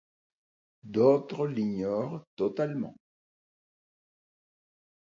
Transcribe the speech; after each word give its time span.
D’autres 0.83 1.45
l’ignorent 1.45 2.25
totalement. 2.35 2.95